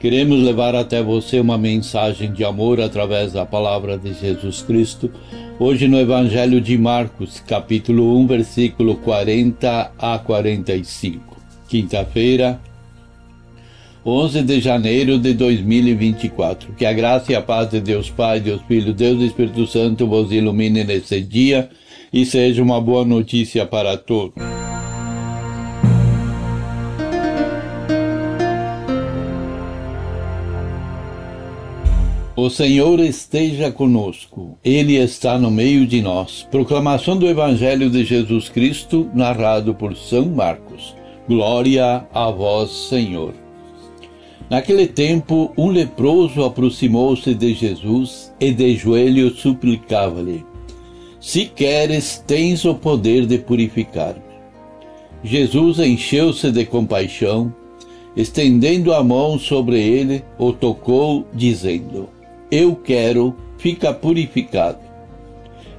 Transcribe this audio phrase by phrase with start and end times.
[0.00, 5.10] Queremos levar até você uma mensagem de amor através da palavra de Jesus Cristo,
[5.58, 11.36] hoje no Evangelho de Marcos, capítulo 1, versículo 40 a 45.
[11.68, 12.60] Quinta-feira,
[14.06, 16.74] 11 de janeiro de 2024.
[16.74, 20.30] Que a graça e a paz de Deus Pai, Deus Filho, Deus Espírito Santo vos
[20.30, 21.70] ilumine nesse dia
[22.12, 24.57] e seja uma boa notícia para todos.
[32.48, 36.48] O Senhor esteja conosco, Ele está no meio de nós.
[36.50, 40.96] Proclamação do Evangelho de Jesus Cristo, narrado por São Marcos.
[41.28, 43.34] Glória a vós, Senhor.
[44.48, 50.42] Naquele tempo, um leproso aproximou-se de Jesus e de joelhos suplicava-lhe:
[51.20, 54.22] Se queres, tens o poder de purificar-me.
[55.22, 57.54] Jesus encheu-se de compaixão,
[58.16, 62.16] estendendo a mão sobre ele, o tocou, dizendo:
[62.50, 64.78] eu quero, fica purificado.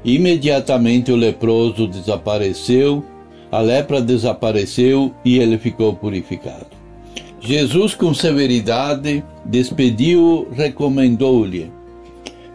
[0.03, 3.03] Imediatamente o leproso desapareceu,
[3.51, 6.67] a lepra desapareceu e ele ficou purificado.
[7.41, 11.71] Jesus, com severidade, despediu-o, recomendou-lhe: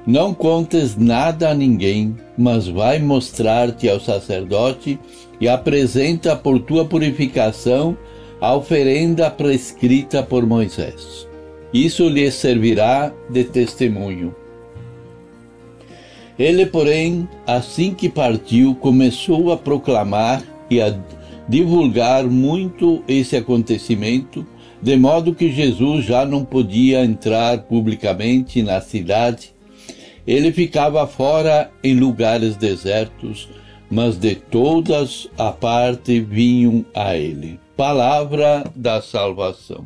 [0.07, 4.99] Não contes nada a ninguém, mas vai mostrar-te ao sacerdote
[5.41, 7.97] e apresenta por tua purificação
[8.41, 11.27] a oferenda prescrita por Moisés.
[11.75, 14.33] Isso lhe servirá de testemunho.
[16.39, 20.41] Ele, porém, assim que partiu, começou a proclamar
[20.71, 20.97] e a
[21.49, 24.47] divulgar muito esse acontecimento,
[24.81, 29.53] de modo que Jesus já não podia entrar publicamente na cidade.
[30.25, 33.49] Ele ficava fora em lugares desertos,
[33.91, 37.59] mas de todas a parte vinham a ele.
[37.77, 39.85] Palavra da salvação.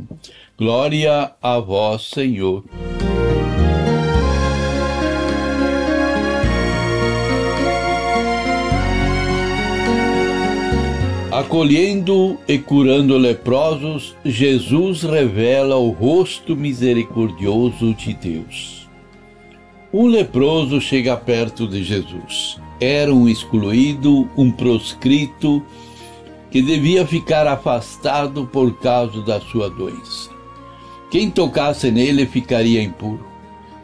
[0.60, 2.64] Glória a vós, Senhor.
[11.30, 18.91] Acolhendo e curando leprosos, Jesus revela o rosto misericordioso de Deus.
[19.92, 22.60] Um leproso chega perto de Jesus.
[22.80, 25.62] Era um excluído, um proscrito,
[26.50, 30.36] que devia ficar afastado por causa da sua doença.
[31.10, 33.26] Quem tocasse nele ficaria impuro.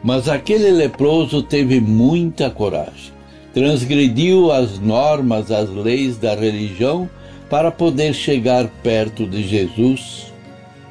[0.03, 3.13] Mas aquele leproso teve muita coragem.
[3.53, 7.09] Transgrediu as normas, as leis da religião
[7.49, 10.31] para poder chegar perto de Jesus.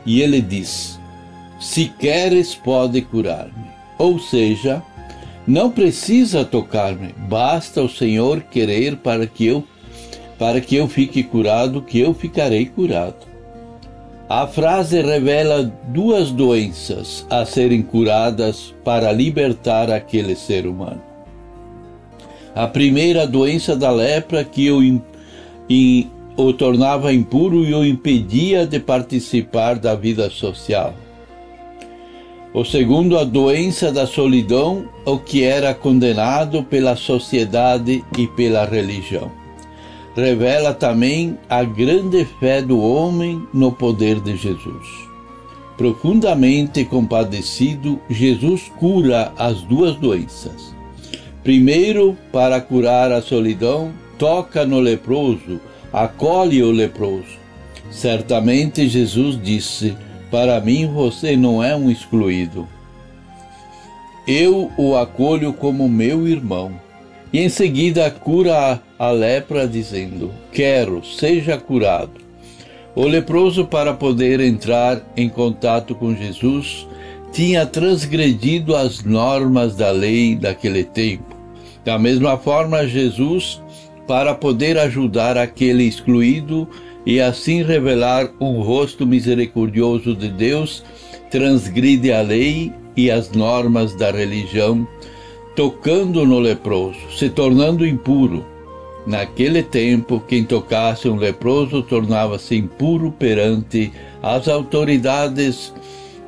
[0.04, 0.98] E ele diz:
[1.60, 3.66] Se queres, pode curar-me.
[3.98, 4.82] Ou seja,
[5.46, 9.62] não precisa tocar-me, basta o Senhor querer para que eu
[10.36, 13.33] para que eu fique curado, que eu ficarei curado.
[14.36, 21.00] A frase revela duas doenças a serem curadas para libertar aquele ser humano.
[22.52, 25.00] A primeira, a doença da lepra, que o,
[26.36, 30.94] o tornava impuro e o impedia de participar da vida social.
[32.52, 39.43] O segundo, a doença da solidão, o que era condenado pela sociedade e pela religião
[40.14, 44.86] revela também a grande fé do homem no poder de Jesus.
[45.76, 50.72] Profundamente compadecido, Jesus cura as duas doenças.
[51.42, 55.60] Primeiro, para curar a solidão, toca no leproso,
[55.92, 57.44] acolhe o leproso.
[57.90, 59.96] Certamente Jesus disse:
[60.30, 62.68] Para mim você não é um excluído.
[64.26, 66.72] Eu o acolho como meu irmão
[67.32, 72.24] e em seguida cura a lepra, dizendo: Quero, seja curado.
[72.94, 76.86] O leproso, para poder entrar em contato com Jesus,
[77.32, 81.34] tinha transgredido as normas da lei daquele tempo.
[81.84, 83.60] Da mesma forma, Jesus,
[84.06, 86.68] para poder ajudar aquele excluído
[87.04, 90.84] e assim revelar um rosto misericordioso de Deus,
[91.30, 94.86] transgride a lei e as normas da religião
[95.56, 98.44] tocando no leproso, se tornando impuro.
[99.06, 103.92] Naquele tempo, quem tocasse um leproso tornava-se impuro perante
[104.22, 105.74] as autoridades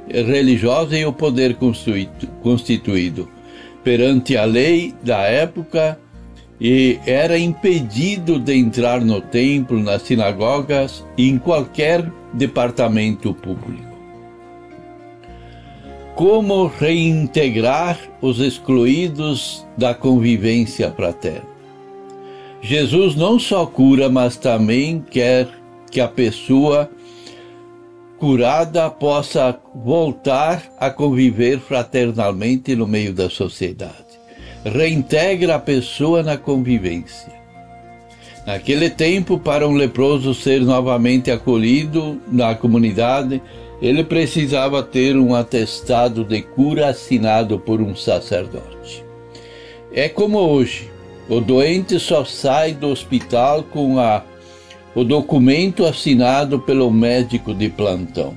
[0.08, 1.56] religiosas e o poder
[2.42, 3.28] constituído.
[3.82, 5.98] Perante a lei da época,
[6.60, 13.96] e era impedido de entrar no templo, nas sinagogas e em qualquer departamento público.
[16.14, 21.55] Como reintegrar os excluídos da convivência fraterna?
[22.60, 25.48] Jesus não só cura, mas também quer
[25.90, 26.90] que a pessoa
[28.18, 34.06] curada possa voltar a conviver fraternalmente no meio da sociedade
[34.68, 37.32] reintegra a pessoa na convivência.
[38.46, 43.42] Naquele tempo, para um leproso ser novamente acolhido na comunidade,
[43.82, 49.04] ele precisava ter um atestado de cura assinado por um sacerdote.
[49.92, 50.88] É como hoje,
[51.28, 54.22] o doente só sai do hospital com a,
[54.94, 58.34] o documento assinado pelo médico de plantão.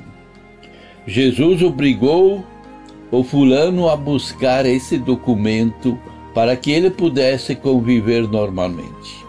[1.06, 2.44] Jesus obrigou
[3.12, 5.98] o fulano a buscar esse documento
[6.34, 9.26] para que ele pudesse conviver normalmente.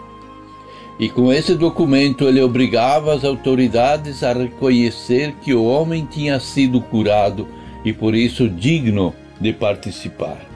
[0.99, 6.79] E com esse documento ele obrigava as autoridades a reconhecer que o homem tinha sido
[6.79, 7.47] curado
[7.83, 10.50] e por isso digno de participar.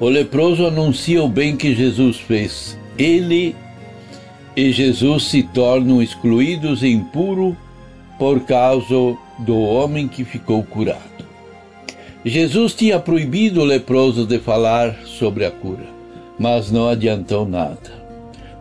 [0.00, 2.78] O leproso anuncia o bem que Jesus fez.
[2.96, 3.56] Ele
[4.56, 7.54] e Jesus se tornam excluídos e impuros
[8.18, 11.26] por causa do homem que ficou curado.
[12.24, 15.86] Jesus tinha proibido o leproso de falar sobre a cura,
[16.38, 17.98] mas não adiantou nada.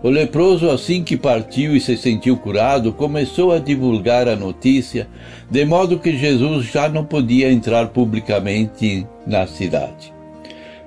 [0.03, 5.07] O leproso, assim que partiu e se sentiu curado, começou a divulgar a notícia,
[5.49, 10.16] de modo que Jesus já não podia entrar publicamente na cidade.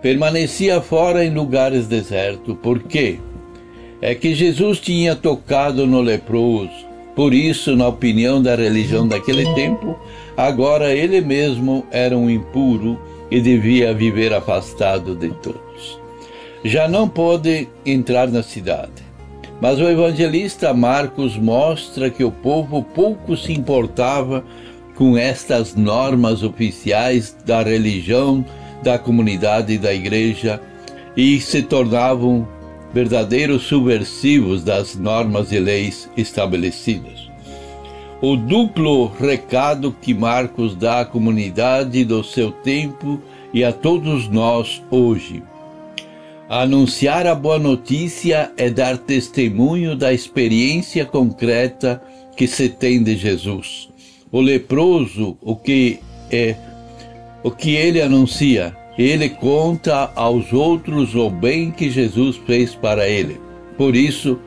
[0.03, 2.57] Permanecia fora em lugares desertos.
[2.63, 3.19] Por quê?
[4.01, 6.89] É que Jesus tinha tocado no leproso.
[7.15, 9.99] Por isso, na opinião da religião daquele tempo,
[10.41, 12.99] Agora ele mesmo era um impuro
[13.31, 16.01] e devia viver afastado de todos.
[16.65, 19.03] Já não pôde entrar na cidade.
[19.61, 24.43] Mas o evangelista Marcos mostra que o povo pouco se importava
[24.95, 28.43] com estas normas oficiais da religião,
[28.83, 30.61] da comunidade e da igreja
[31.17, 32.47] e se tornavam
[32.93, 37.31] verdadeiros subversivos das normas e leis estabelecidas
[38.23, 43.19] o duplo recado que Marcos dá à comunidade do seu tempo
[43.53, 45.43] e a todos nós hoje.
[46.49, 52.03] Anunciar a boa notícia é dar testemunho da experiência concreta
[52.37, 53.89] que se tem de Jesus.
[54.31, 56.01] O leproso, o que
[56.31, 56.55] é
[57.43, 63.41] o que ele anuncia, ele conta aos outros o bem que Jesus fez para ele.
[63.77, 64.39] Por isso,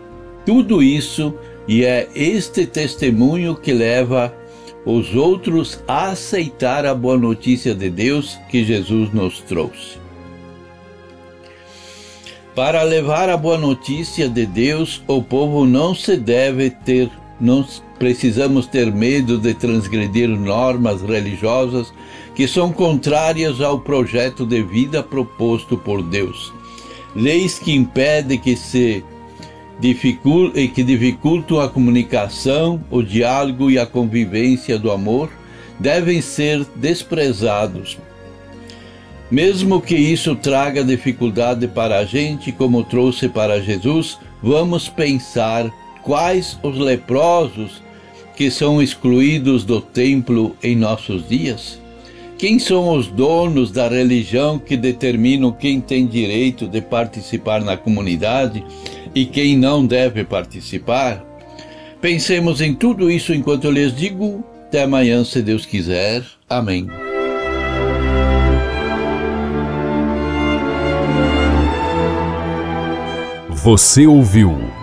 [0.45, 1.33] tudo isso
[1.67, 4.33] e é este testemunho que leva
[4.85, 9.97] os outros a aceitar a boa notícia de Deus que Jesus nos trouxe.
[12.53, 17.09] Para levar a boa notícia de Deus, o povo não se deve ter,
[17.43, 17.65] não
[17.99, 21.93] precisamos ter medo de transgredir normas religiosas
[22.33, 26.53] que são contrárias ao projeto de vida proposto por Deus.
[27.13, 29.03] Leis que impedem que se
[30.55, 35.29] e que dificultam a comunicação, o diálogo e a convivência do amor
[35.77, 37.97] devem ser desprezados.
[39.29, 45.69] Mesmo que isso traga dificuldade para a gente, como trouxe para Jesus, vamos pensar
[46.03, 47.81] quais os leprosos
[48.35, 51.81] que são excluídos do templo em nossos dias?
[52.37, 58.63] Quem são os donos da religião que determinam quem tem direito de participar na comunidade
[59.15, 61.23] e quem não deve participar?
[62.01, 64.43] Pensemos em tudo isso enquanto eu lhes digo.
[64.67, 66.23] Até amanhã, se Deus quiser.
[66.49, 66.87] Amém.
[73.49, 74.82] Você ouviu